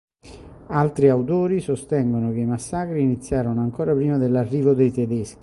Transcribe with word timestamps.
Altri 0.69 1.09
autori 1.09 1.59
sostengono 1.61 2.31
che 2.31 2.39
i 2.39 2.45
massacri 2.47 3.03
iniziarono 3.03 3.61
ancora 3.61 3.93
prima 3.93 4.17
dell'arrivo 4.17 4.73
dei 4.73 4.91
tedeschi. 4.91 5.39